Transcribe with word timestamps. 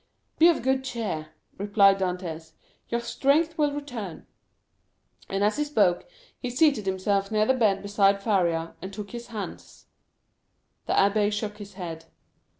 "Be 0.39 0.47
of 0.47 0.63
good 0.63 0.83
cheer," 0.83 1.27
replied 1.59 1.99
Dantès; 1.99 2.53
"your 2.89 3.01
strength 3.01 3.55
will 3.55 3.71
return." 3.71 4.25
And 5.29 5.43
as 5.43 5.57
he 5.57 5.63
spoke 5.63 6.09
he 6.39 6.49
seated 6.49 6.87
himself 6.87 7.29
near 7.29 7.45
the 7.45 7.53
bed 7.53 7.83
beside 7.83 8.19
Faria, 8.19 8.73
and 8.81 8.91
took 8.91 9.11
his 9.11 9.27
hands. 9.27 9.85
The 10.87 10.93
abbé 10.93 11.31
shook 11.31 11.59
his 11.59 11.75
head. 11.75 12.05